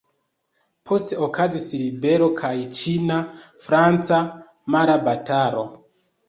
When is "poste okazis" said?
0.91-1.67